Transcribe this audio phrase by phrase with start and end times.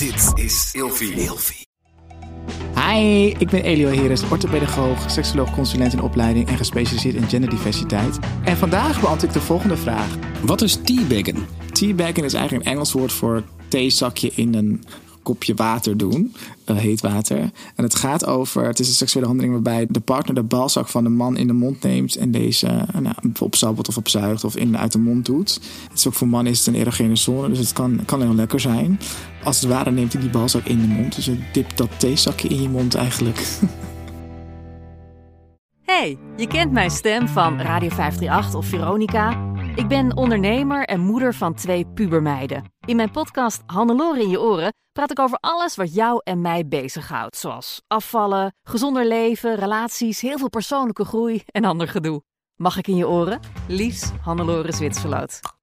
[0.00, 1.12] Dit is Ilfie.
[1.12, 1.66] Ilfie.
[2.74, 8.18] Hi, ik ben Elio Heres, orthopedagoog, seksoloog, consulent in opleiding en gespecialiseerd in genderdiversiteit.
[8.44, 10.16] En vandaag beantwoord ik de volgende vraag.
[10.42, 11.46] Wat is teabaggen?
[11.72, 14.84] Teabaggen is eigenlijk een Engels woord voor theezakje in een
[15.22, 16.34] kopje water doen,
[16.66, 17.38] uh, heet water.
[17.74, 21.04] En het gaat over, het is een seksuele handeling waarbij de partner de balzak van
[21.04, 24.78] de man in de mond neemt en deze uh, nou, opsabbelt of opzuigt of in,
[24.78, 25.60] uit de mond doet.
[25.88, 28.34] Het is ook voor mannen is het een erogene zone, dus het kan, kan heel
[28.34, 29.00] lekker zijn.
[29.44, 32.48] Als het ware neemt hij die balzak in de mond, dus je dipt dat theezakje
[32.48, 33.58] in je mond eigenlijk.
[35.82, 39.49] Hey, je kent mijn stem van Radio 538 of Veronica.
[39.74, 42.64] Ik ben ondernemer en moeder van twee pubermeiden.
[42.86, 46.66] In mijn podcast Hannelore in je oren praat ik over alles wat jou en mij
[46.68, 47.36] bezighoudt.
[47.36, 52.22] Zoals afvallen, gezonder leven, relaties, heel veel persoonlijke groei en ander gedoe.
[52.56, 53.40] Mag ik in je oren?
[53.68, 55.40] Liefs Hannelore Zwitserloot.